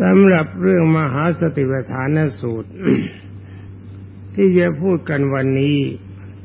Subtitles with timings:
[0.00, 2.70] สำหรับเรื่องมหาสติปัฏฐานสูตร
[4.34, 5.78] ที่จะพูดกันวันนี้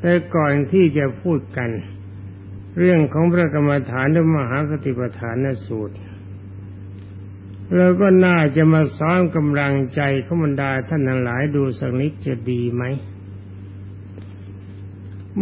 [0.00, 1.70] แต่ก่อนที่จะพูดกัน
[2.78, 5.36] เรื่องของพระกรรมฐานหรือมหาสติปัฏฐาน
[5.66, 5.96] สูตร
[7.76, 12.84] เราก็น่าจะมาซ้อมกำลังใจขบรรดาท่านทั้งหลายดูสักนิดจะดีไหม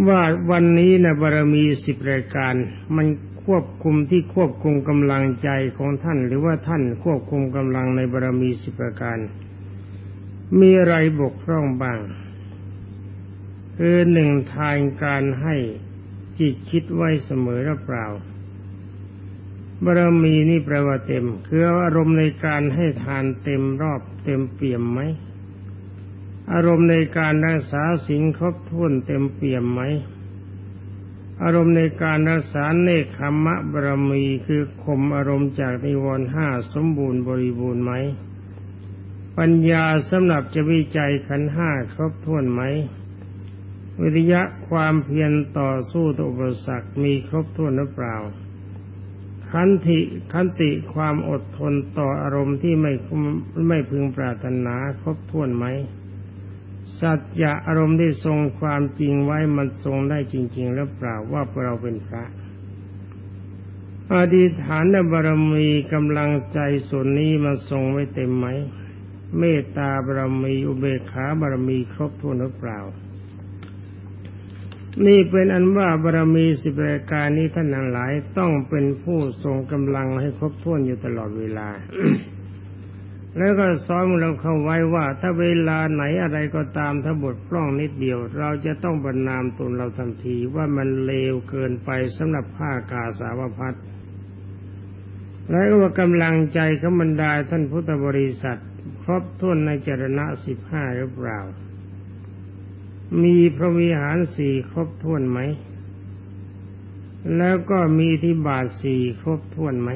[0.09, 2.55] ว่าวันนี้นะบารมีสิบรายการ
[2.97, 3.07] มัน
[3.53, 5.49] ควบคุมที่ควบคุมกำลังใจ
[5.79, 9.19] ของท่าน หรือว่าท่านควบคุมกำลังในบารมีสิบประการ
[10.61, 11.99] มีอะไรบกพร่องบ้าง
[13.77, 15.57] คือหนึ่งทานการให้
[16.39, 18.07] จิตคิดไว้เสมอหรือเปล่า
[19.85, 25.01] บารมีนี่แปลว่าเต็ม คืออารมณ์ในการให้ทานเต็มรอบเต็มเปี่ยมไหม
[26.53, 29.83] อารมณ์ในการรักษาสิ่งครบถ้วนเต็มเปี่ยมไหม
[31.43, 37.93] อารมณ์ในการรักษาเนคขมะบรมีคือข่มอารมณ์จากนิวรณ์ห้าสมบูรณ์บริบูรณ์ไหม
[39.39, 42.63] ปัญญาสำหรับจะวิจัยขันห้าครบถ้วนไหม
[44.01, 48.17] วิริยะความเพียรต่อสู้ต่ออุปสรรคมีครบถ้วนหรือเปล่า
[49.51, 49.99] ขันติ
[50.33, 52.93] ขันติความอดทนต่ออารมณ์ที่ไม่
[53.69, 55.67] ไม่พึงปรารถนาครบถ้วนไหม
[57.01, 62.25] สัจจะอารมณ์ที่ทรงความจริงไว้มันทรงได้จริงๆหรือเปล่าว่าเราเป็นพระ
[64.13, 68.47] อดีฐานบารมีกำลังใจส่วนนี้มันทรงไว้เต็มไหม
[69.39, 72.79] เมตตาบารมีอุเบกขาบารมีครบถ้วนหรือเปล่า
[75.07, 81.69] นี่เป็นอันว่าบารมีสิบรายการนี้ท่านทั้งหลาย ต้องเป็นผู้ทรงกำลังให้ครบถ้วนอยู่ตลอดเวลา
[83.39, 93.75] แล้วก็ซ้อมเราเข้าไว้ว่า ถ้าเวลาไหนอะไรก็ตามถ้าบทพร่องนิดเดียว เราจะต้องบรรนามตนเราทันทีว่ามันเลวเกินไปสำหรับผ้ากาสาวพัด
[95.51, 98.61] แล้วก็ว่ากำลังใจขบรรดาท่านพุทธบริษัท
[99.03, 101.39] ครบถ้วนในจรณะสิบห้าหรือเปล่า
[103.23, 105.39] มีพระวิหารสี่ครบถ้วนไหม
[107.37, 109.91] แล้วก็มีที่บาทสี่ครบถ้วนไหม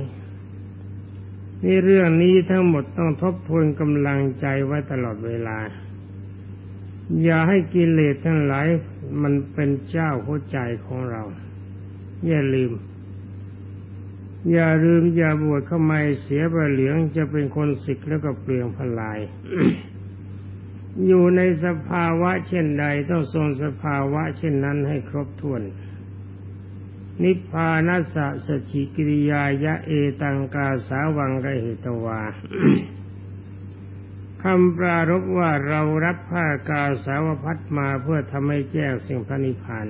[1.64, 5.58] นี่เรื่องนี้ทั้งหมดต้องทบทวนกำลังใจไว้ตลอดเวลา
[7.22, 8.66] อย่าให้กิเลสทั้งหลาย
[9.22, 11.22] มันเป็นเจ้าหัวใจของเรา
[12.26, 12.72] อย่าลืม
[14.52, 19.18] อย่าลืมอย่าบวชเข้ามาเสียไปเหลืองจะเป็นคนสิกแล้วก็เปลืองพลาย
[21.06, 25.62] อยู่ในสภาวะเช่นใดต้องทรงสภาวะเช่นนั้นให้ครบถ้วน
[27.20, 29.92] นิพพานัสสชิกิริยายะเอ
[30.22, 32.20] ตังกาสาวังกเหตวา
[34.42, 39.86] คำปรารบว่าเรารับผ้ากาสาวพัดมาเพื่อทำให้แจ้งสิ่งพระนิพพาน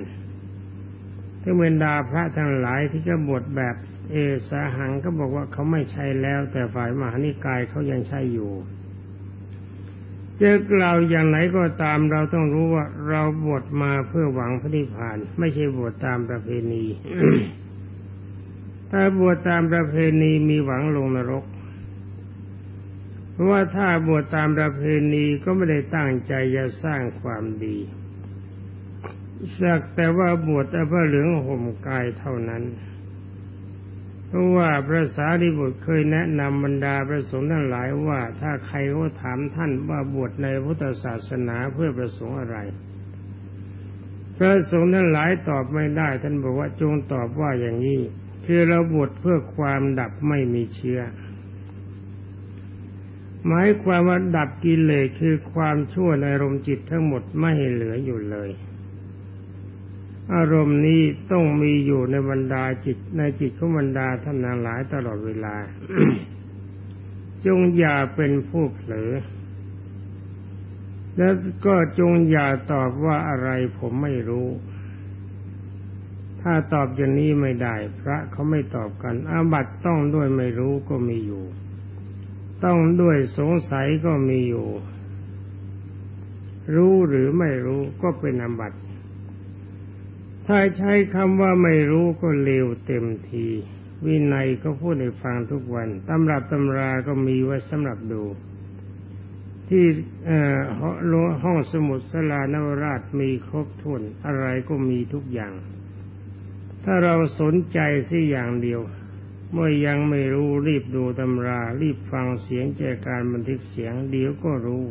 [1.41, 3.75] ถ้าเวนดาพระทั้งหลายที่จะบวชแบบ
[4.11, 4.15] เอ
[4.49, 8.51] สาหังก็บอกว่าเขาไม่ใช่แล้ว แต่ฝ่ายมหานิกายเขายังใช่อยู่
[10.43, 16.85] จะกล่าวอย่างไหนก็ตามเราต้องรู้ว่าเราบวชมาเพื่อหวังพระนิพพาน ไม่ใช่บวชตามประเพณี
[18.91, 21.45] ถ้าบวชตามประเพณีมีหวังลงนรก
[23.31, 24.81] เพราะว่าถ้าบวชตามประเพ
[25.13, 27.77] ณีก็ไม่ได้ตั้งใจจะสร้างความดี
[29.59, 32.63] สักแต่ว่าบวชแต่เพื่อเหลืองห่มกายเท่านั้น
[34.35, 42.57] พราะว่าพระสารีบุตรเคยแนะนำบรรดาพระสงฆ์ทั้งหลายว่า ถ้าใครเขาถามท่านว่าบวชในพุทธศาสนาเพื่อประสงค์อะไร
[44.37, 48.01] พระสงฆ์ทั้งหลายตอบไม่ได้ ท่านบอกว่าจงตอบว่าอย่างนี้
[48.45, 51.01] คือเราบวชเพื่อความดับไม่มีเชื้อ
[53.47, 58.49] หมายความว่าดับกิเลสคือความชั่วในรมจิตทั้งหมดไม่เหลืออยู่เลย
[60.33, 61.01] อารมณ์นี้
[61.31, 65.55] ต้องมีอยู่ในบรรดาจิตในจิตของบรรดาท่านหลายตลอดเวลา
[67.45, 69.11] จงอย่าเป็นผู้เผลอ
[71.17, 71.35] แล้ว
[71.65, 74.47] ก็จงอย่าตอบว่าอะไรผมไม่รู้
[76.41, 81.43] ถ้าตอบอย่างนี้ไม่ได้ พระเขาไม่ตอบกัน อาบัตต้องด้วยไม่รู้ก็มีอยู่
[82.63, 84.67] ต้องด้วยสงสัยก็มีอยู่
[86.75, 88.77] รู้หรือไม่รู้ก็เป็นอาบัติ
[90.47, 93.47] ถ้าใช้คำว่าไม่รู้ก็เลวเต็มที
[94.05, 98.23] วินัยก็พูดให้ฟังทุกวันตำรับตำราก็มีไว้สำหรับดู
[99.69, 99.85] ที่
[101.43, 105.53] ห้องสมุดสลานวราชมีครบถ้วนอะไรก็มีทุกอย่าง
[106.83, 107.79] ถ้าเราสนใจ
[108.09, 108.81] สิอย่างเดียว
[109.51, 114.85] เมื่อยังไม่รู้รีบดูตำรา รีบฟังเสียงแจการบันทึกเสียงเดี๋ยวก็รู้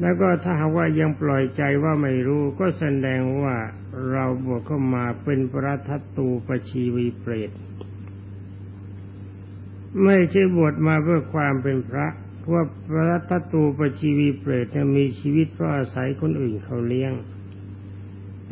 [0.00, 3.56] แล้วก็ถ้าหากว่ายังปล่อยใจว่าไม่รู้ก็แสดงว่า
[4.10, 7.50] เราบวกเข้ามาเป็นประทัตตูปชีวีเปรต
[10.04, 12.06] ไม่ใช่บวชมาเพื่อความเป็นพระ
[12.52, 14.66] ว่าพระทัตูปชีวีเปรต
[14.96, 17.12] มีชีวิตเพราะอาศัยคนอื่นเขาเลี้ยง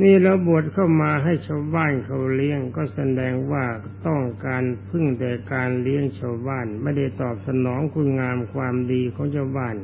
[0.02, 3.64] นี่เราบวชเข้ามาให้ชาวบ้านเขาเลี้ยง ก็แสดงว่า
[4.06, 9.76] ต้องการพึ่งแต่การเลี้ยงชาวบ้าน ไม่ได้ตอบสนองคุณงามความดีของชาวบ้าน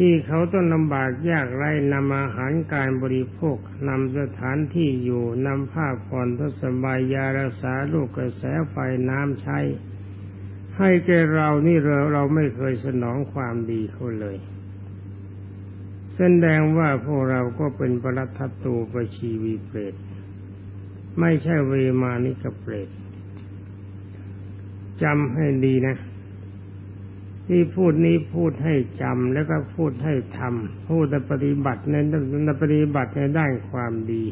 [0.00, 3.56] ที่เขาต้องลำบากยากไรนำอาหารการบริโภค
[3.88, 8.76] นำสถานที่อยู่นำผ้าผ่อนทศบายยารักษาลูกกระแสไฟ
[9.08, 9.58] น้ำใช้
[10.76, 14.36] ให้แกเรานี่เราเราไม่เคยสนองความดีเขาเลย
[16.16, 19.94] แสดงว่าพวกเราก็เป็นปรัตตูปชีวีเปรต
[21.20, 21.72] ไม่ใช่เว
[22.02, 22.88] มานิกเปรต
[25.02, 25.96] จำให้ดีนะ
[27.48, 31.94] ที่พูดนี้พูดให้จำแล้วก็พูดให้ทำพูดปฏิบัติใน
[32.44, 34.24] ในปฏิบัติในด้านความดี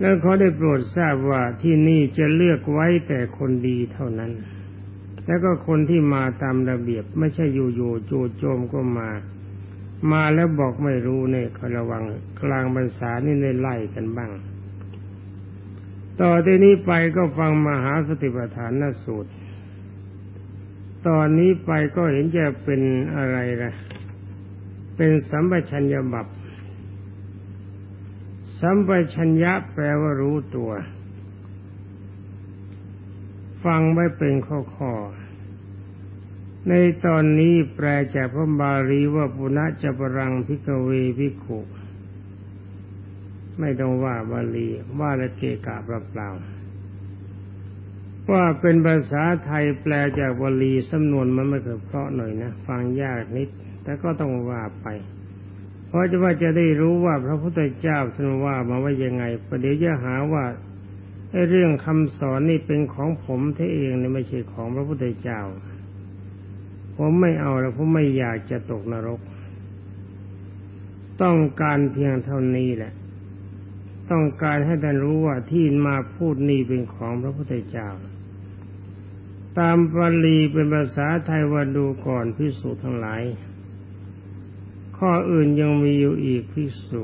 [0.00, 4.32] แล้วเขาได้โปรดทราบว่าที่นี่จะเลือกไว้แต่คนดีเท่านั้น
[5.26, 9.10] แล้วก็คนที่มาตามระเบียบไม่ใช่อยู่ๆจูโจมก็มา
[10.12, 12.02] มาแล้วบอกไม่รู้เนี่ยเขาระวัง
[12.42, 14.30] กลางบรรษานี่ในไล่กันบ้าง
[16.20, 19.30] ต่อที่นี้ไปก็ฟังมหาสติปัฏฐานสูตร
[21.08, 22.80] ตอนนี้ไปก็เห็นจะเป็น
[23.16, 23.72] อะไรล่ะ
[24.96, 26.26] เป็นสัมปชัญญบับ
[28.60, 30.70] สัมปชัญญะแปลว่ารู้ตัว
[33.64, 36.72] ฟังไว้เป็นข้อๆใน
[37.06, 41.60] ตอนนี้แปลจากพระบาลีว่าปุณะจะปรังพิกเวพิขุ
[43.58, 44.68] ไม่ต้องว่าบาลี
[44.98, 46.53] ว่าละเกกะเปล่าๆ
[48.32, 53.48] ว่าเป็นภาษาไทยแปลจากวลีสำนวนมันไม่เคยเพราะหน่อยนะ ฟังยากนิด
[53.82, 54.86] แต่ก็ต้องว่าไป
[55.86, 60.44] เพราะจะว่าจะได้รู้ว่าพระพุทธเจ้าท่านว่ามาว่ายังไงประเดี๋ยวจะหาว่า
[61.50, 65.40] เรื่องคำสอนนี่เป็นของผมเท่เองนี่ไม่ใช่ของพระพุทธเจ้า
[66.96, 69.20] ผมไม่เอาแล้วผมไม่อยากจะตกนรก
[71.22, 72.92] ต้องการเพียงเท่านี้แหละ
[74.10, 77.88] ต้องการให้ท่านรู้ว่าที่มาพูดนี่เป็นของพระพุทธเจ้า
[79.58, 83.22] ตามบาลีเป็นภาษาไทยว่าดูก่อนพิสุทั้งหลาย
[84.96, 87.02] ข้ออื่นยังมีอยู่อีกพิสุ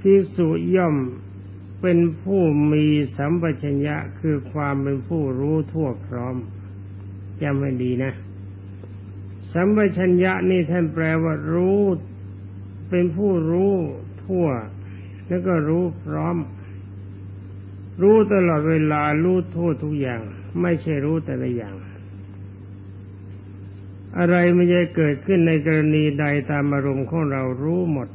[0.00, 0.96] พิสุย่อม
[1.80, 2.42] เป็นผู้
[2.72, 2.84] มี
[3.16, 6.36] สัมปชัญญะคือความเป็นผู้รู้ทั่วพร้อม
[7.42, 8.12] จำให้ดีนะ
[9.52, 11.82] สัมปชัญญะนี่ท่านแปลว่ารู้
[12.88, 13.74] เป็นผู้รู้
[14.24, 14.46] ทั่ว
[15.26, 16.36] แล้วก็รู้พร้อม
[18.02, 20.20] รู้ตลอดเวลารู้ทั่วทุกอย่าง
[20.60, 21.74] ไม่ใช่รู้แต่ละอย่าง
[24.18, 28.08] อะไรไม่จะเกิดขึ้นในกรณีใดตามอารมณ์ของเรารู้หมด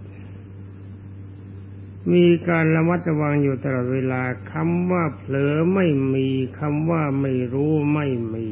[2.13, 4.21] มีการระมัดระวังอยู่ตลอดเวลา
[4.51, 6.27] คำว่าเผลอไม่มี
[6.59, 8.47] คำว่าไม่รู้ไม่มี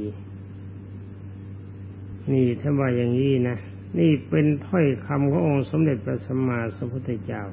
[2.32, 3.58] นี่ท่าว่าอย่างนี้นะ
[4.00, 7.44] นี่เป็นถ้อยคำขององค์สมเด็จพระสัมมาสัมพุทธเจ้า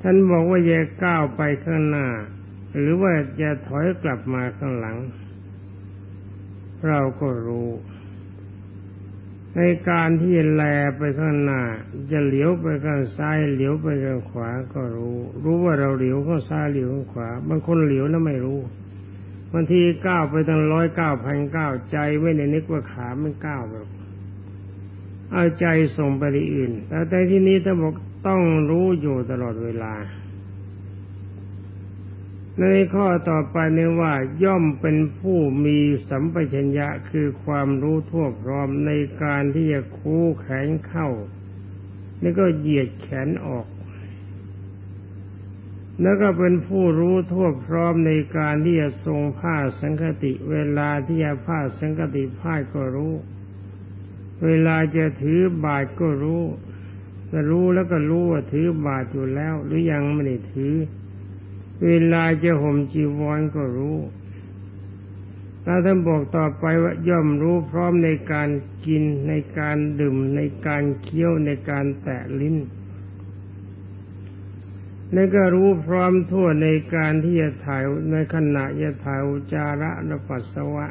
[0.00, 2.06] ท่านบอกว่าอย่าก้าวไปข้างหน้า
[2.76, 4.96] หรือว่าจะถอยกลับมาข้างหลัง
[6.88, 7.70] เราก็รู้
[9.56, 9.60] ใน
[9.90, 10.62] การที่แล
[10.98, 11.62] ไปข้างหน้า
[12.10, 18.60] จะเหลียวไปข้างซ้ายเหลียวไปข้างขวาก็รู้ รู้ว่าเราเหลียวข้างซ้ายเหลียวข้างขวาบางคนเหลียวแล้วไม่รู้
[19.52, 23.86] บางทีก้าวไปตั้งร้อยเก้าพันเก้าใจไม่ในนึกว่าขาไม่ก้าวแบบ
[25.32, 27.94] เอาใจส่งไปที่อื่น แต่ในที่นี้ถ้าบอก
[28.26, 29.92] ต้องรู้อยู่ตลอดเวลา
[32.60, 41.08] ในข้อต่อไปนี้ว่าย่อมเป็นผู้มีสัมปชัญญะคือความรู้ทั่วพร้อมในการที่จะคู่แขนเข้า
[42.20, 43.66] แล้วก็เหยียดแขนออก
[46.02, 53.14] แล้วก็เป็นผู้รู้ทั่วพร้อมในการที่จะทรงผ้าสังคติ เวลาที่จะผ้าสังคติผ้าก็รู้
[54.44, 56.42] เวลาจะถือบาทก็รู้
[57.32, 60.74] จะรู้แล้วก็รู้ว่าถือบาทอยู่แล้ว หรือยังไม่ได้ถือ
[61.84, 63.98] เวลาจะห่มจีวรก็รู้
[65.64, 68.48] ถ้าท่านบอกต่อไปว่าย่อมรู้พร้อมในการ
[68.86, 72.56] กินในการดื่ม ในการเคี้ยวในการแตะลิ้น
[75.12, 77.82] แล้วก็รู้พร้อมทั่วในการที่จะถ่าย
[78.12, 80.86] ในขณะจะถ่ายอุจาระและปัสสาวะ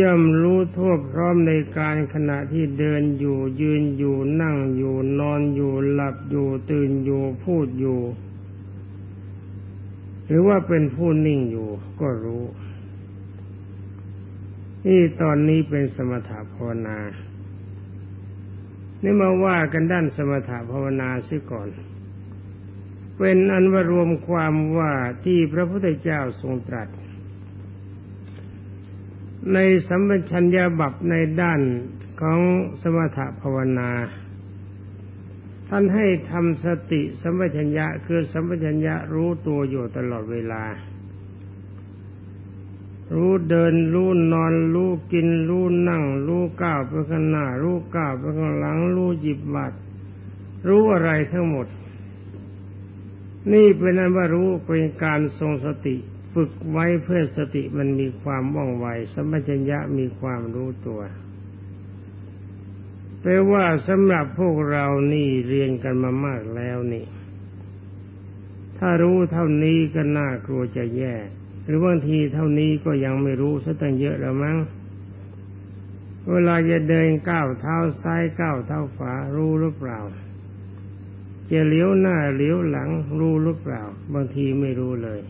[0.00, 8.00] ย่อมรู้ทั่วพร้อมในการขณะที่เดินอยู่ยืนอยู่นั่งอยู่นอนอยู่หลับอยู่ตื่นอยู่พูดอยู่
[10.30, 11.68] หรือว่าเป็นผู้นิ่งอยู่
[12.00, 12.44] ก็รู้
[14.86, 16.98] นี่ตอนนี้เป็นสมถภาวนา
[19.02, 21.68] นี่มาว่ากันด้านสมถภาวนาซิก่อน
[23.18, 24.92] เป็นอันว่ารวมความว่า
[25.24, 26.88] ที่พระพุทธเจ้าทรงตรัส
[29.52, 29.58] ใน
[29.88, 31.60] สัมปชัญญะบับในด้าน
[32.20, 32.40] ของ
[32.82, 33.90] สมถภาวนา
[35.72, 40.64] ท่านให้ทำสติสัมปชัญญะคือสัมปชัญญะรู้ตัวอยู่ตลอดเวลา
[43.14, 49.78] รู้เดิน รู้นอน รู้กิน รู้นั่ง รู้ก้าวไปข้างหน้า รู้ก้าวไปข้างหลัง รู้หยิบบัตร
[50.68, 51.66] รู้อะไรทั้งหมด
[53.52, 55.96] นี่เป็นนั้นว่ารู้เป็นการทรงสติ
[56.34, 61.00] ฝึกไว้เพื่อสติมันมีความว่องไวสัมปชัญญะมีความรู้ตัว
[63.20, 67.06] แปลว่าสำหรับพวกเรานี่เรียนกันมามากแล้วนี่
[68.78, 71.14] ถ้ารู้เท่านี้ก็น่ากลัวจะแย่
[71.64, 74.58] หรือบางทีเท่านี้ก็ยังไม่รู้ซะตั้งเยอะแล้วมั้ง
[76.30, 79.98] เวลาจะเดินก้าวเท้าซ้ายก้าวเท้าขวารู้หรือเปล่า
[81.50, 83.82] จะเลี้ยวหน้าเลี้ยวหลังรู้หรือเปล่า
[84.14, 85.20] บางทีไม่รู้เลย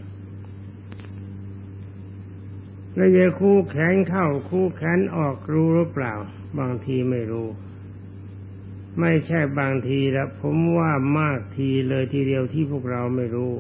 [2.95, 6.15] แล้วจะคู่แขนเข้าคู่แขนออกรู้หรือเปล่า
[6.59, 7.49] บางทีไม่รู้
[8.99, 13.53] ไม่ใช่บางทีล้วผมว่ามากทีเลยทีเดียวที่พวกเราไม่รู้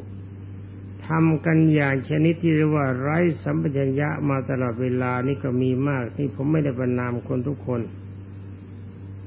[1.07, 7.81] ทำกันอย่างชนิดที่เรียกว่าไร้สัมปชัญญะมาตลอดเวลานี่ก็มีมากที่ผมไม่ได้บรรนามคนทุกคน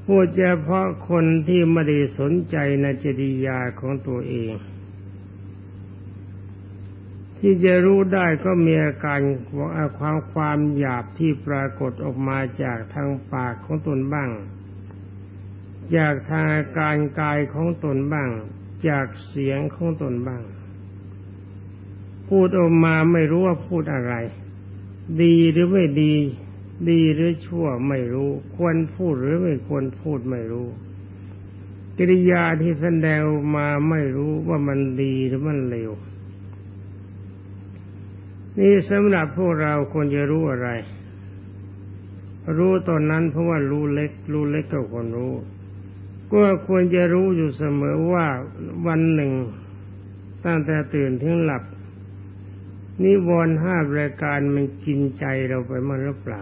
[0.06, 4.52] พูดเฉพาะคนที่ไม่ได้สนใจในจริยาของตัวเอง
[7.40, 9.20] ที่จะรู้ได้ก็มีอาการ
[9.98, 14.30] ความความหยาบที่ปรากฏออกมาจากทางปากของตนบ้าง
[15.98, 18.30] จากทางการกายของตนบ้าง
[18.88, 20.44] จากเสียงของตนบ้าง
[22.28, 24.14] พูดออกมาไม่รู้ว่าพูดอะไร
[25.22, 26.16] ดีหรือไม่ดี
[26.90, 30.68] ดีหรือชั่วไม่รู้ ควรพูดหรือไม่ควรพูดไม่รู้
[31.98, 33.22] กิริยาที่แสดง
[33.56, 35.92] มาไม่รู้ว่ามันดีหรือมันเลว
[38.58, 40.70] นี่สำหรับพวกเราควรจะรู้อะไร
[42.58, 45.34] รู้ตอนนั้นเพราะว่ารู้เล็ก รู้เล็กก็ควรรู้
[46.34, 48.28] ก็ควรจะรู้อยู่เสมอว่า
[48.88, 49.32] วันหนึ่ง
[50.46, 51.64] ตั้งแต่ตื่นถึงหลับ
[53.04, 56.42] นิวรณ์ห้ารายการมันกินใจเราไปมั่งหรือเปล่า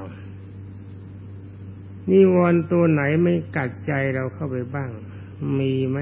[2.11, 4.89] นิวรณ์ตัวไหนไม่กัดใจเราเข้าไปบ้าง
[5.59, 5.99] มีไหม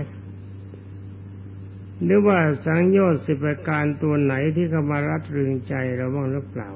[2.04, 6.70] หรือว่าสังโยชน์สิบประการตัวไหนที่เข้ามารัดรึงใจเราบ้างหรือเปล่า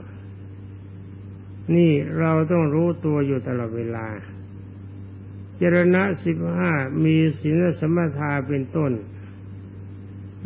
[1.75, 4.07] นี่เราต้องรู้ตัวอยู่ตลอดเวลา
[5.61, 6.71] จรณะสิบห้า
[7.03, 8.91] มีศีลสมถาเป็นต้น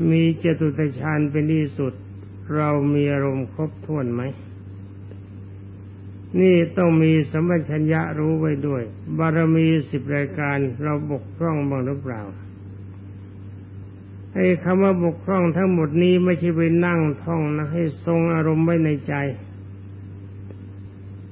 [0.10, 1.94] มีเจตุตฌานเป็นที่สุด
[2.56, 4.22] เรามีอารมณ์ครบถ้วนไหม
[6.40, 8.84] นี่ต้องมีสมัชัญญะรู้ไว้ด้วย
[9.18, 12.22] บารมีสิบรายการเราบกพร่องบ้างหรือเปล่า
[14.34, 19.14] ไอ้คำว่าบกพร่องทั้งหมดนี้ไม่ใช่ไปนั่งท่องนะให้ทรงอารมณ์ไว้ในใจ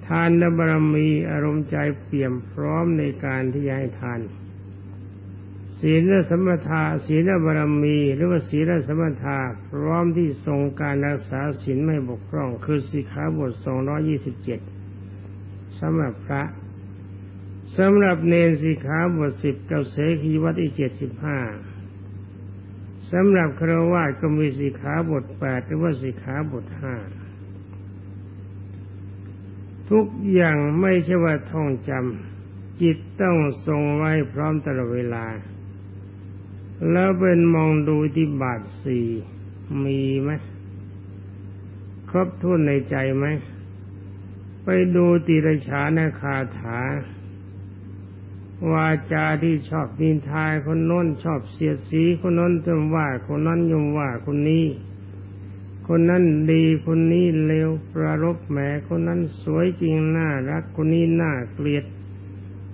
[0.07, 4.19] ทานและบารมีอารมณ์ใจเปี่ยมพร้อมในการที่จะให้ทาน
[5.79, 14.59] ศีลสมถะศีลบารมี หรือว่าศีลสมถะพร้อมที่ทรงการรักษาศีลไม่บกพร่อง คือสิกขาบทสองร้อยี่สิบเจ็ด
[15.79, 16.43] สำหรับพระ
[17.77, 21.39] สำหรับเนรสิกขาบทสิบกับเสขีวัตอีเจ็ดสิบห้า
[23.11, 26.95] สำหรับครวญก็มีสิกขาบทแปดหรือว่าสิกขาบทห้า
[29.91, 35.25] ทุกอย่างไม่ใช่ว่าท่องจำจิตต้องทรงไว้พร้อมตลอดเวลา
[36.91, 39.07] แล้วเป็นมองดูที่บาทสี่
[39.83, 40.29] มีไหม
[42.09, 43.25] ครบทุนในใจไหม
[44.63, 46.79] ไปดูติรชาณคาถา
[48.71, 54.65] วาจาที่ชอบดินทายคนน้นชอบเสียดสีคนน้นจมว่าคนนั้นยมว่าคนนี้
[55.87, 61.85] คนนั้นดีคนนี้เลวประรบแหมคนนั้นสวยจริงน่ารักคนนี้น่าเกลียด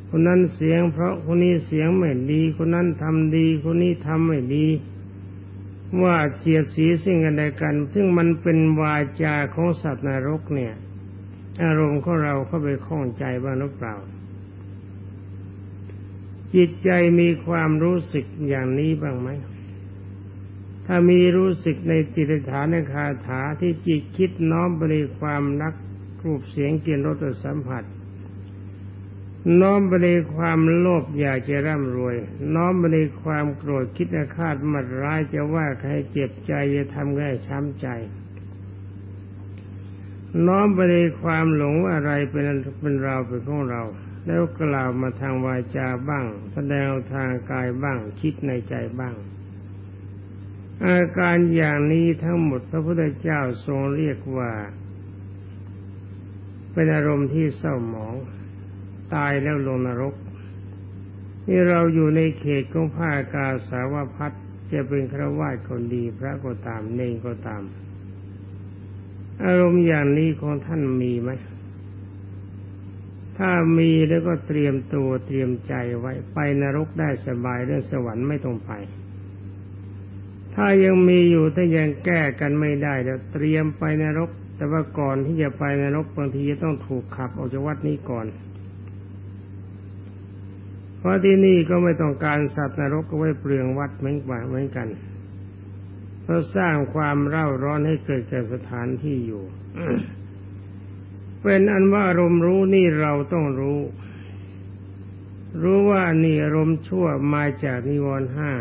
[0.09, 4.67] คนนั้นเสียง เพราะคนนี้เสียงไม่ดี คนนั้นทำดี คนนี้ทำไม่ดี
[6.03, 10.73] ว่าเสียสีสิ่งกันใดกัน ซึ่งมันเป็นวาจาของสัตว์นรกเนี่ย
[11.63, 13.95] อารมณ์ของเราเข้าไปคล้องใจบ้างหรือเปล่า
[16.55, 16.89] จิตใจ
[17.19, 19.29] มีความรู้สึกอย่างนี้บ้างไหม
[20.93, 25.73] ถ้ามีรู้สึกในจิตฐานคาถาที่จิตคิดน้อมไปในความรัก
[26.23, 27.83] รูปเสียงเกียนรสสัมผัส
[29.61, 32.15] น้อมไปในความโลภอยากจะร่ำรวย
[32.55, 37.87] น้อมไปในความโกรธคิดอาฆาตมัดร้ายจะว่าใครเจ็บใจจะทำให้ช้ำใจ
[40.47, 42.45] น้อมไปในความหลงอะไรเป็น
[42.81, 43.83] เป็นเราเป็นของเรา
[44.25, 49.15] แล้วกล่าวมาทางวาจาบ้าง แสดงทางกายบ้าง คิดในใจบ้าง
[50.87, 54.51] อาการอย่างนี้ทั้งหมดพระพุทธเจ้าทรงเรียกว่า
[56.73, 58.15] เป็นอารมณ์ที่เศร้าหมอง
[59.15, 60.15] ตายแล้วลงนรก
[61.47, 64.31] นี่เราอยู่ในเขตของผ้ากาสาวพัด
[64.71, 67.63] จะเป็นครวาสคนดีพระก็ตามเนงก็ตาม
[69.45, 71.31] อารมณ์อย่างนี้ของท่านมีไหม
[73.37, 78.71] ถ้ามีแล้วก็เตรียมตัวเตรียมใจไว้ไปนรกได้สบายเรื่องสวรรค์ไม่ต้องไป
[80.55, 88.25] ถ้ายังมีอยู่ถ้ายังแก้กันไม่ได้แล้วเตรียมไปนรก แต่ว่าก่อนที่จะไปนรกบางทีจะต้องถูกขับออกจากวัดนี้ก่อน
[90.97, 94.87] เพราะที่นี่ก็ไม่ต้องการสัตว์นรกก็ไว้เปลืองวัดเหมือนกันเหมือนกัน
[96.23, 99.43] เพราะสร้างความเร่าร้อนให้เกิดแก่สถานที่อยู่
[101.43, 103.79] เป็นอันว่าอารมณ์รู้นี่เราต้องรู้
[105.61, 108.51] รู้ว่านี่อารมณ์ชั่วมาจากนิวรณ์ห้า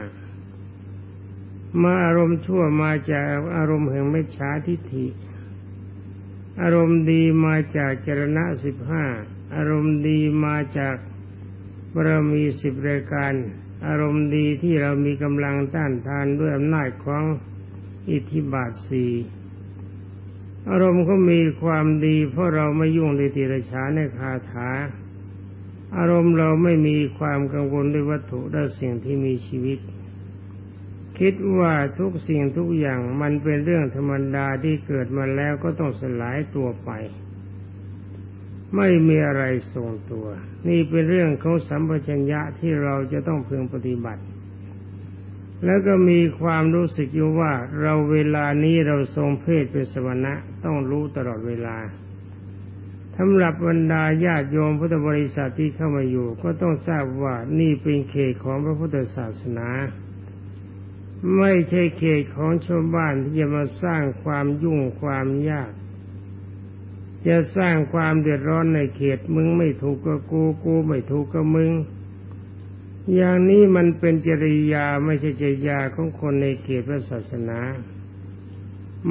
[1.83, 3.25] มาอารมณ์ชั่วมาจาก
[3.57, 5.07] อารมณ์แห่งไม่ช้าทิฏฐิ
[6.62, 9.05] อารมณ์ดีมาจากจรณะสิบห้า
[9.55, 10.97] อารมณ์ดีมาจาก
[11.95, 13.33] บารมีสิบรายการ
[13.87, 17.25] อารมณ์ดีที่เรามีกำลังต้านทานด้วยอำนาจของ
[18.11, 19.12] อิทธิบาทสี่
[20.71, 24.71] อารมณ์ก็มีความดีเพราะเราไม่ยุ่งในติรชาในคาถา
[25.97, 29.79] อารมณ์เราไม่มีความกังวลด้วยวัตถุและสิ่งที่มีชีวิต
[31.21, 36.91] คิดว่าทุกสิ่งทุกอย่างมันเป็นเรื่องธรรมดาที่เกิดมาแล้วก็ต้องสลายตัวไป
[38.77, 40.27] ไม่มีอะไรทรงตัว
[40.69, 44.23] นี่เป็นเรื่องของสัมปชัญญะที่เราจะต้องพึงปฏิบัติ
[45.65, 50.35] แล้วก็มีความรู้สึกอยู่ว่าเราเวลานี้เราทรงเพศเป็นสวนะ
[50.65, 51.77] ต้องรู้ตลอดเวลา
[53.17, 59.69] สำหรับบรรดาญาติโยมพุทธบริษัทที่เข้ามาอยู่ ก็ต้องทราบว่านี่เป็นเขตของพระพุทธศาสนา
[61.39, 65.71] ไม่ใช่เขตของชาวบ้านที่จะมาสร้างความยุ่งความยาก
[67.27, 71.73] จะสร้างความเดือดร้อนในเขตมึงไม่ถูกกับกูกูไม่ถูกกับมึง
[73.15, 77.61] อย่างนี้มันเป็นจริยาไม่ใช่จริยาของคนในเขตพระศาสนา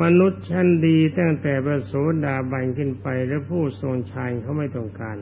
[0.02, 1.94] มนุษย์ชั้นดีตั้งแต่ประโส
[2.26, 5.18] ดาบันขึ้นไปและผู้ทรงชายเขาไม่ต้องการ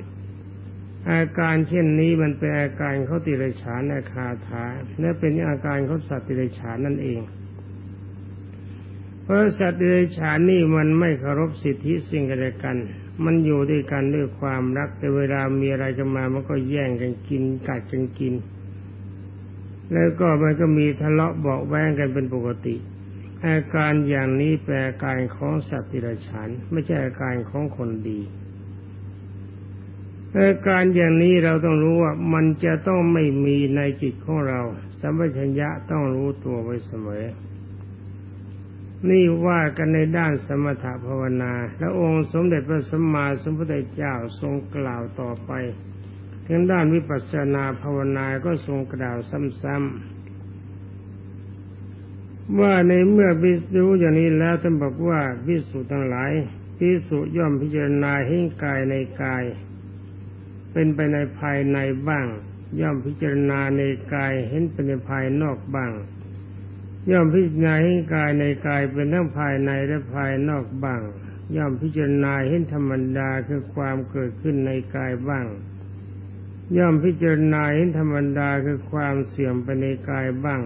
[1.11, 4.65] อาการเช่นนี้มันเป็นอาการเขาติรฉานอาคาถา
[4.99, 7.19] และเป็นอาการเขาสัตว์ติรฉานนั่นเอง
[9.27, 12.77] เพราะสัตว์เดรัจฉานนี่มันไม่เคารพสิทธิสิ่งกันและกัน
[13.25, 18.33] มันอยู่ด้วยกันด้วยความรักแต่เวลามีอะไรกันมามันก็แย่งกันกินกัดกันกิน
[19.93, 22.75] แล้วก็มันก็มีทะเลาะเบาแวงกันเป็นปกติ
[23.45, 28.19] อาการอย่างนี้แปลอาการของสัตว์ดิรัจฉานไม่ใช่อาการของคนดี
[30.39, 34.61] อาการอย่างนี้เราต้องรู้ว่ามันจะต้องไม่มีในจิตของเรา
[34.99, 37.25] สัมปชัญญะต้องรู้ตัวไว้เสมอ
[39.09, 45.51] นี่ว่ากันในด้านสมถภาวนา และองค์สมเด็จพระสัมมาสัมพุทธเจ้าทรงกล่าวต่อไป
[46.47, 49.17] ทางด้านวิปัสสนาภาวนาก็ทรงกล่าว
[49.61, 56.31] ซ้ำๆว่าในเมื่อพิสูจอย่างนี้แล้วท่านบอกว่าพิสุทั้งหลาย
[56.77, 59.43] พิสุย่อมพิจารณาให้กายในกาย
[60.79, 62.27] เป็นไปในภายในบ้าง
[62.81, 63.81] ย่อมพิจารณาใน
[64.13, 65.91] กายเห็นเป็นในภายนอกบ้าง
[67.11, 71.01] ย่อมพิจารณาให้กายในกายเป็นทั้งภายในและภายนอกบ้าง
[71.55, 75.45] ย่อมพิจารณาเห็นธรรมดาคือความเกิดขึ้นในกายบ้าง
[76.77, 80.61] ย่อมพิจารณาเห็นธรรมดาคือความเสื่อมไปในกายบ้าง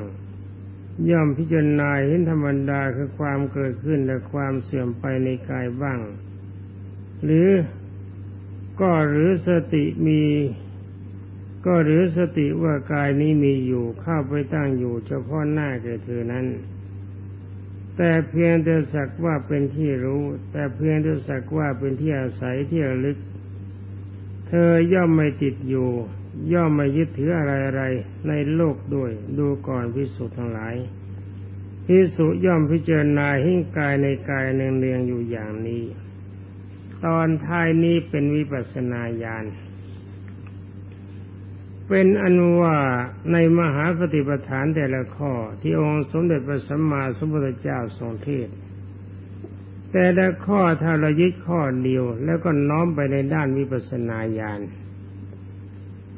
[1.09, 5.99] ย่อมพิจารณาเห็นธรรมดาคือความเกิดขึ้นและความเสื่อมไปในกายบ้าง
[7.23, 7.49] หรือ
[8.81, 10.23] ก็หรือสติมี
[11.65, 16.45] ก็หรือสติว่ากายนี้มีอยู่เข้าไปตั้งอยู่เฉพาะหน้าแก่เธอนั้น
[17.97, 23.17] แต่เพียงแต่สักว่าเป็นที่รู้ แต่เพียงแต่สักว่าเป็นที่อาศัยที่ระลึก
[24.47, 25.89] เธอย่อมไม่ติดอยู่
[26.53, 27.83] ย่อมไม่ยึดถืออะไรอะไร
[28.27, 30.75] ในโลกด้วยดูก่อนพิสุทั้งหลาย
[31.85, 35.83] พิสุย่อมพิจารณาหิ้งกายในกายเนืองๆอยู่อย่างนี้
[37.05, 39.45] ตอนท้ายนี้เป็นวิปัสนาญาณ
[41.87, 42.77] เป็นอนุว่า
[43.31, 48.49] ในมหาปฏิปทานแต่ละข้อที่องค์สมเด็จพระสัมมาสัมพุทธเจ้าทรงเทศ
[49.91, 54.61] แต่ละข้อถ้าเรายึดข้อเดียว แล้วก็น้อมไปในด้านวิปัสนาญาณ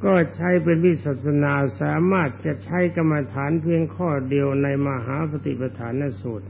[0.03, 6.47] ก็ใช้เป็นวิปัสสนาสามารถจะใช้กรรมฐานเพียงข้อเดียวในมหาปฏิปทานสูตร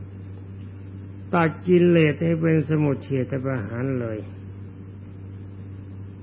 [1.34, 4.19] ตัดกิเลสให้เป็นสมุทเฉตประหารเลย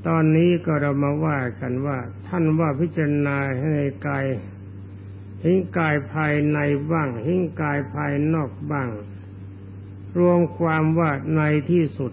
[0.06, 3.72] ตอนนี้ก็เรามาว่ากันว่า ท่านว่าพิจารณาให้
[4.08, 4.24] กาย
[5.40, 6.58] เห็นกายภายใน
[6.90, 8.88] บ้างเห็นกายภายนอกบ้าง
[10.18, 12.12] รวมความว่าในที่สุด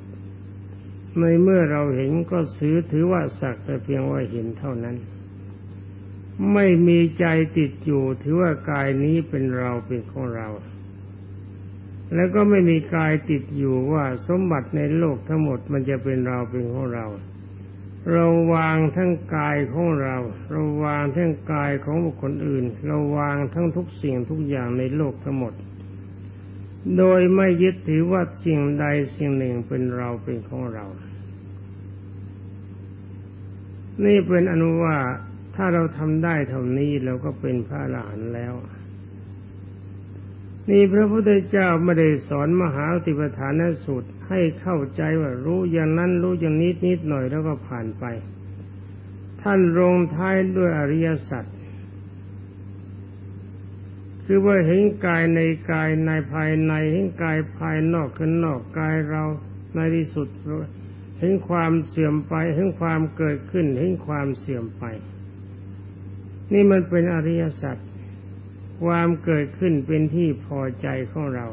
[1.20, 4.96] ในเมื่อเราเห็นก็ซื้อถือว่าสักแต่เพียงว่าเห็นเท่านั้น
[6.54, 7.26] ไม่มีใจ
[7.58, 10.48] ติดอยู่ถือว่ากายนี้เป็นเราเป็นของเรา
[12.16, 17.06] แล้วก็ไม่มีกายติดอยู่ว่าสมบัติในโลกทั้งหมดมันจะเป็นเราเป็นของเรา
[18.14, 20.18] เราวางทั้งกายของเรา
[20.52, 25.54] เราวางทั้งกายของบุคคลอื่น เราวางทั้งทุกสิ่งทุกอย่างในโลกทั้งหมด
[26.98, 30.86] โดยไม่ยึดถือว่าสิ่งใดสิ่งหนึ่งเป็นเราเป็นของเรา
[34.06, 34.98] นี่เป็นอนุว่า
[35.56, 38.54] ถ้าเราทำได้เท่านี้เราก็เป็นพระอรหันแล้ว
[40.70, 48.06] นี่พระพุทธเจ้าไม่ได้สอนมหาติปฐานสูตรให้เข้าใจว่ารู้อย่างนั้นรู้อย่างนิดนิดหน่อยแล้วก็ผ่านไป
[49.42, 51.46] ท่านลงท้ายด้วยอริยสัจ
[54.26, 55.40] คือว่าเห็นกายใน
[55.72, 59.24] กายในภายในเห็นกายภายนอกขึ้นนอกกายเรา
[59.74, 60.28] ในที่สุด
[61.20, 64.84] เห็นความเสื่อมไปเห็นความเกิดขึ้นเห็นความเสื่อมไป
[66.54, 67.78] นี่มันเป็นอริยสัจ
[68.84, 71.48] ความเกิดขึ้นเป็นที่พอใจของเรา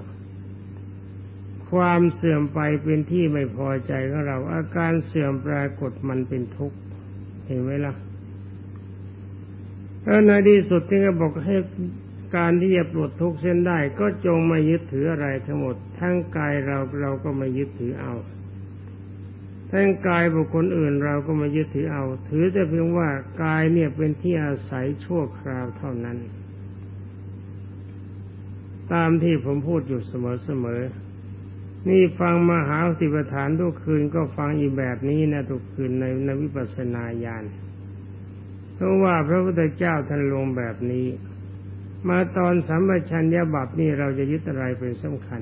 [1.72, 6.78] ความเสื่อมไปเป็นที่ไม่พอใจของเรา อาการเสื่อมปรากฏมันเป็นทุกข์
[7.46, 7.94] เห็นไหมล่ะ
[10.02, 11.56] แล้วในที่สุดที่เขาบอกให้
[12.37, 18.14] การที่จะปลดทุกข์เส้นได้ ก็จงไม่ยึดถืออะไรทั้งหมด ทั้งกายเราเราก็ไม่ยึดถือเอา
[19.72, 23.08] ทั้งกายบุคคลอื่นเราก็ไม่ยึดถือเอา ถือแต่เพียงว่า
[23.42, 26.18] กายเนี่ยเป็นที่อาศัยชั่วคราวเท่านั้น
[28.92, 37.44] ตามที่ผมพูดอยู่เสมอๆ นี่ฟังมหาสิปฐานทุกคืนก็ฟังอีแบบนี้นะทุกคืนในในวิปัสสนาญาณ
[38.75, 41.07] เพราะว่าพระพุทธเจ้าท่านลงแบบนี้
[42.09, 45.40] มาตอนสัมปชัญญะบัพนี่เราจะยึดอะไรเป็นสำคัญ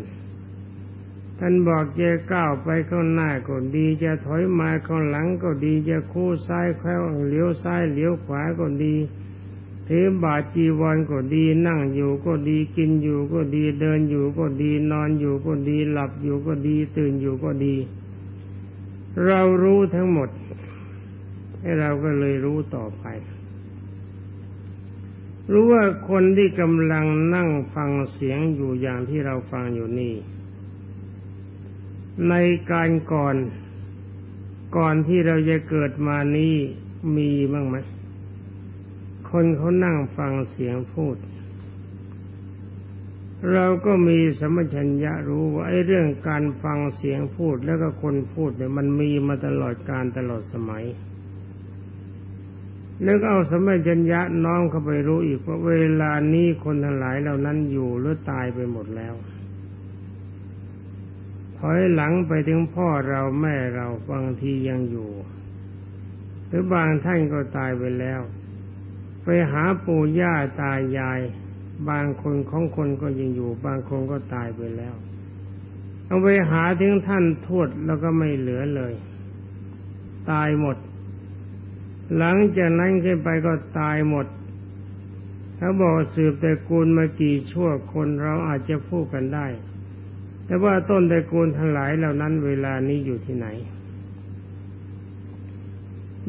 [1.39, 8.97] ท่านบอกจะก้าวไปข้างหน้าก็ดีจะถอยมาข้างหลังก็ดีจะคู่ซ้ายแควเลี้ยวซ้ายเลี้ยวขวาก็ดี
[9.89, 17.75] ถือบาจีวรก็ดีนั่งอยู่ก็ดีกินอยู่ก็ดีเดินอยู่ก็ดีนอนอยู่ก็ดีหลับอยู่ก็ดีตื่นอยู่ก็ดี
[19.27, 20.29] เรารู้ทั้งหมด
[21.61, 23.05] ให้เราก็เลยรู้ต่อไป
[25.51, 30.15] รู้ว่าคนที่กำลังนั่งฟังเสียงอยู่อย่างที่เราฟังอยู่นี่
[32.29, 32.35] ใน
[32.71, 33.37] การก่อน
[34.77, 36.55] ก่อนที่เราจะเกิดมานี้
[37.17, 37.77] มีบ้างไหม
[39.33, 41.17] คนเขานั่งฟังเสียงพูด
[43.53, 50.85] เราก็มีสมัชัญญะรู้ว่าไอ้เรื่องการฟังเสียงพูดแล้วก็คนพูดเนี่ยมันมีมาตลอดการตลอดสมัย
[53.05, 59.15] แล้วก็เอาสมัชัญญะน้อมเข้าไปรู้อีกว่าเวลานี้คนทั้งหลายเหล่านั้นอยู่หรือตายไปหมดแล้ว
[61.59, 65.11] ถอยหลังไปถึงพ่อเราแม่เราบางทียังอยู่
[66.47, 68.21] หรือบางท่านก็ตายไปแล้ว
[69.25, 71.21] ไปหาปู่ย่าตายาย
[71.89, 74.95] บางคนของคนก็ยังอยู่ บางคนก็ตายไปแล้ว
[76.07, 78.95] เอาไปหาถึงท่านทวดแล้วก็ไม่เหลือเลย
[80.31, 80.77] ตายหมด
[82.17, 84.27] หลังจากนั้นขึ้นไปก็ตายหมด
[85.59, 89.47] ถ้าบอกสืบแต่กูลมากี่ชั่วคนเราอาจจะพูดกันได้
[90.47, 93.47] แต่ว่าต้นแต่กูลทั้งหลายเหล่านั้นเวลานี้อยู่ที่ไหน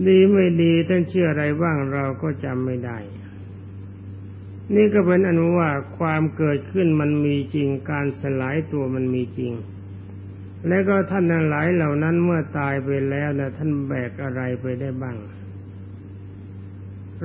[0.07, 2.97] ดีไม่ดีท่านเชื่ออะไรบ้างเราก็จำไม่ได้
[4.75, 9.53] นี่ก็เป็นอนุว่าความเกิดขึ้นมันมีจริงการสลายตัวมันมีจริง
[10.67, 15.17] และก็ท่านทั้งหลายเหล่านั้นเมื่อตายไปแล้วนะท่านแบกอะไรไปได้บ้าง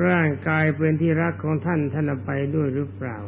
[0.07, 3.19] ร่างกายเป็นที่รักของท่านท่านไปด้วยหรือเปล่า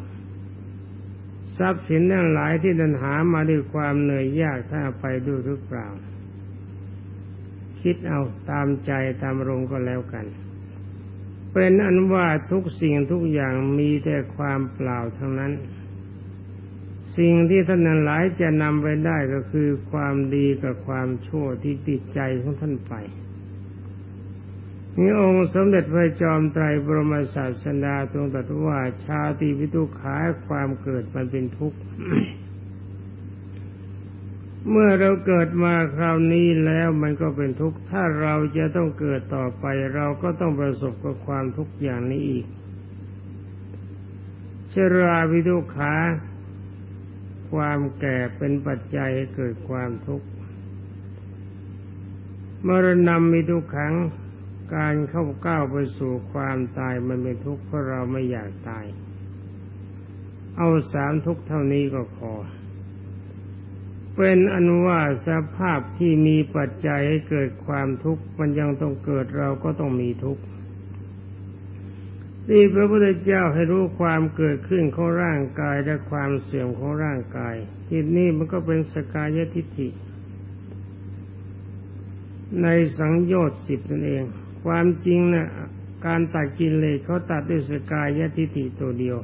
[1.59, 5.87] ทรัพย์สินทั้งหลายที่ท่านหามาด้วยความเหนื่อยยากท่านไปด้วยหรือเปล่า
[7.83, 10.27] คิดเอาตามใจตามรงก็แล้วกัน
[11.53, 15.53] เป็นอันว่าทุกสิ่งทุกอย่างมีแต่ความเปล่าทั้งนั้น
[17.16, 22.95] สิ่งที่ท่านหลายจะนำไปได้ก็คือความดีกับความชั่วที่ติดใจของท่านไป
[24.99, 30.16] นี่องค์สมเด็จพระจอมไตรบรมศาสดาทรงตรัสว่าชาติวิทุขา
[30.47, 31.79] ความเกิดมันเป็นทุกข์
[34.68, 42.46] เมื่อเราเกิดมาคราวนี้แล้วมันก็เป็นทุกข์ ถ้าเราจะต้องเกิดต่อไป เราก็ต้องประสบกับความทุกข์อย่างนี้อีก
[44.73, 45.94] ชราวิทุขา
[47.53, 50.27] ความแก่เป็นปัจจัยให้เกิดความทุกข์
[52.66, 53.94] มรณะมีทุกขัง
[54.77, 58.87] การเข้าก้าวไปสู่ความตายมันเป็นทุกข์เพราะเราไม่อยากตาย
[60.57, 62.33] เอาสามทุกข์เท่านี้ก็พอ
[64.22, 70.42] เป็นอันว่าสภาพที่มีปัจจัยให้เกิดความทุกข์มันยังต้องเกิดเราก็ต้องมีทุกข์
[72.46, 77.54] ที่พระพุทธเจ้าให้รู้ความเกิดขึ้นของร่างกายและความเสื่อมของร่างกาย
[77.88, 79.88] ที่นี่มันก็เป็นสกายทิฏฐิ
[82.62, 84.24] ในสังโยชน์สิบนั่นเอง
[84.64, 85.46] ความจริงนะ่ะ
[86.06, 89.18] การตัดกินเลยเขาตัดด้วยสกายทิฏฐิตัวเดียว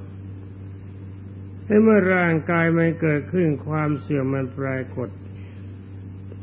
[1.67, 5.09] แต่เมื่อร่างกายมันเกิดขึ้นความเสื่อมมันปรากฏ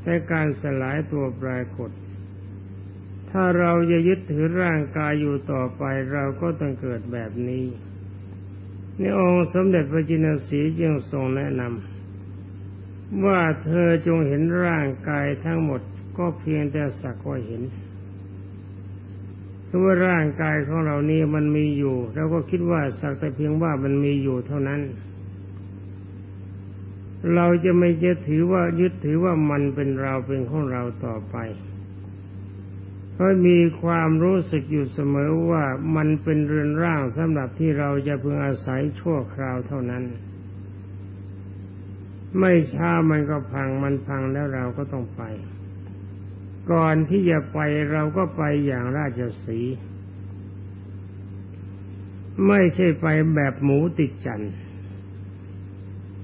[0.01, 1.91] แต่การสลายตัวปรากฏ
[3.29, 5.83] ถ้าเราจะยึดถือร่างกายอยู่ต่อไป
[6.13, 7.65] เราก็ต้องเกิดแบบนี้
[8.97, 15.81] ในองค์สมเด็จพระจินสีจึงทรงแนะนำว่าเธอจงเห็นร่างกายทั้งหมด
[16.17, 17.61] ก็เพียงแต่สักว่าเห็น
[19.67, 24.81] คือว่าร่างกายของเรานี้มันมีอยู่เราก็คิดว่าสักแต่เพียงว่ามันมีอยู่เท่านั้น
[27.35, 31.37] เราจะไม่จะถือว่ายึดถือว่ามันเป็นเราเป็นของเราต่อไป
[33.13, 35.63] เพราะมีความรู้สึกอยู่เสมอว่า
[35.95, 40.03] มันเป็นเรือนร่างสำหรับที่เราจะพึงอาศัยชั่วคราวเท่านั้น
[42.39, 45.21] ไม่ช้ามันก็พังมันพังแล้วเราก็ต้องไป
[46.71, 47.59] ก่อนที่จะไป
[47.91, 49.59] เราก็ไปอย่างราชสี
[52.47, 54.53] ไม่ใช่ไปแบบหมูติดจันทร์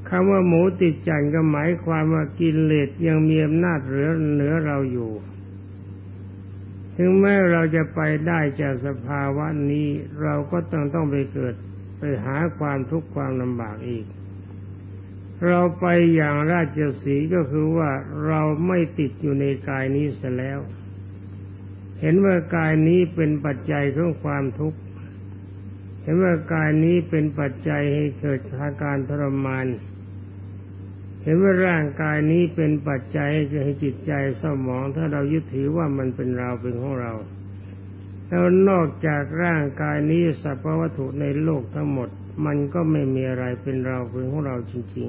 [0.10, 5.12] คำว่าหมูติดจันก็หมายความว่ากิเลสยังมีอำนาจเหนือเหนือเราอยู่
[6.98, 9.88] ถึงแม้เราจะไปได้จากสภาวะนี้
[10.22, 11.56] เราก็ต้องต้องไปเกิด
[11.98, 14.06] ไปหาความทุกข์ความลำบากอีก
[15.48, 17.92] เราไปอย่างราชสีก็คือว่า
[18.28, 20.60] เราไม่ติดอยู่ในกายนี้เสียแล้ว
[22.02, 24.80] เห็นว่ากายนี้เป็นปัจจัยของความทุกข์
[26.04, 29.66] เห็นว่ากายนี้เป็นปัจจัยให้เกิดอาการทรมาน
[31.24, 33.30] เห็นว่าร่างกายนี้เป็นปัจจัย
[33.64, 37.14] ให้จิตใจเศร้าหมอง ถ้าเรายึดถือว่ามันเป็นเราเป็นของเรา
[38.28, 42.10] แล้วนอกจากร่างกายนี้สรรพวัตถุในโลกทั้งหมด
[42.46, 45.08] มันก็ไม่มีอะไรเป็นเราเป็นของเราจริง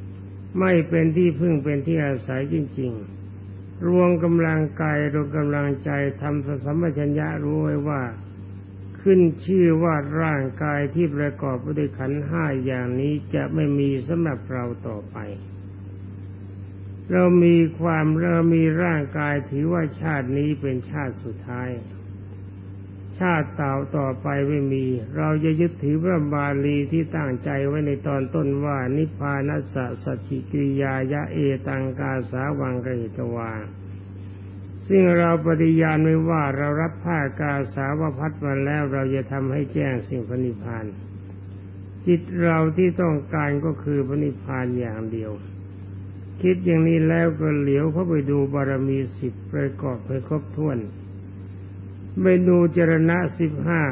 [0.00, 2.92] ๆ ไม่เป็นที่พึ่งเป็นที่อาศัยจริง
[3.40, 5.90] ๆ รวมกำลังกายรวมกำลังใจ
[6.22, 8.02] ทำสัมปชัญญะรู้ไว้ว่า
[9.04, 15.16] ขึ้นชื่อว่าร่างกายที่ประกอบด้วยขันห้าอย่างนี้จะไม่มีสำหรับเราต่อไป
[17.10, 21.70] เรามีความเรามีร่างกายถือว่าชาตินี้เป็นชาติสุดท้าย
[23.18, 24.86] ชาติต่าต่อไปไม่มี
[25.16, 31.38] เราจะยึดถือพระบาลีที่ตั้งใจไว้ในตอนต้นว่านิพพานัสสะสัจจิกิริยายะเอ
[31.68, 33.52] ตังกาสาวังกหิตวา
[34.88, 40.86] ซึ่งเราปฏิญาณไว้ว่าเรารับผ้ากาสาวพัดมาแล้วเราจะทำให้แจ้งสิ่งพนิพาน
[42.06, 45.32] จิตเราที่ต้องการก็คือพนิพานอย่างเดียว
[46.42, 50.78] คิดอย่างนี้แล้วก็เหลียวเข้าไปดูบารมีสิบประกอบให้ครบถ้วน
[52.22, 53.82] ไปดูจรณะสิบห้า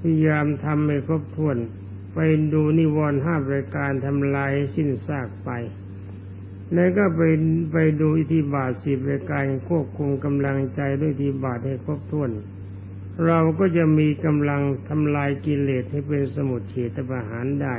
[0.00, 1.56] พยายามทำให้ครบถ้วน
[2.14, 2.18] ไป
[2.52, 5.50] ดูนิวรณ์ห้าประการทำลายสิ้นซากไป
[6.74, 7.22] แล้วก็ไป
[7.72, 12.30] ไปดูอิทธิบาทสิบรายการควบคุมกำลังใจด้วยอิทธิบาทให้ครบถ้วน
[13.26, 17.76] เราก็จะมีกำลังทำลายกิเลสให้เป็นสมุทเฉตประหารได้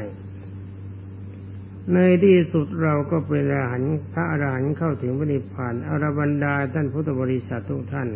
[1.93, 8.09] ในที่สุดเราก็เป็นอรหันต์พระอรหันต์เข้าถึงพระนิพพานอรบรรดาท่านพุทธบริษัททุกท่าน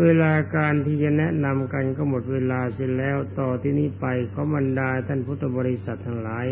[0.00, 6.46] เวลาการที่จะแนะนำกันก็หมดเวลาเสร็จแล้วต่อที่นี้ไปขอบรรดาท่านพุทธบริษัททั้งหลาย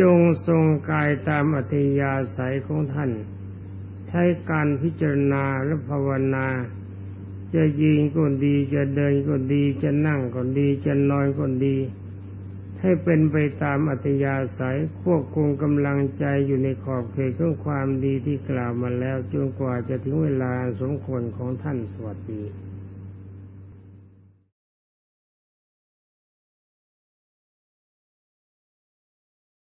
[0.00, 3.10] จงทรงกายตามอัธยาศัยของท่าน
[4.08, 6.46] ใช้การพิจารณาและภาวนา
[7.54, 11.76] จะยิงก็ดีจะเดินก็ดีจะนั่งก็ดีจะนอนก็ดี
[12.80, 22.42] ให้เป็นไปตามอัธยาศัยควบคุมกำลังใจอยู่ในขอบเขตของความดีที่กล่าวมาแล้วจนกว่าจะถึงเวลาสมควรของท่านสวัสดี